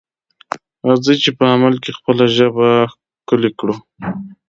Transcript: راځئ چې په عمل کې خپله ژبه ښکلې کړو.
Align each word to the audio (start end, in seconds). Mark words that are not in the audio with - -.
راځئ 0.87 1.15
چې 1.23 1.29
په 1.37 1.43
عمل 1.53 1.73
کې 1.83 1.91
خپله 1.97 2.25
ژبه 2.35 2.69
ښکلې 2.91 3.51
کړو. 3.59 3.75